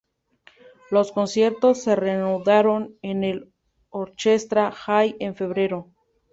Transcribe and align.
Los 0.89 1.11
conciertos 1.11 1.83
se 1.83 1.95
reanudaron 1.95 2.97
en 3.03 3.23
el 3.23 3.53
Orchestra 3.89 4.71
Hall 4.87 5.15
en 5.19 5.35
febrero. 5.35 5.91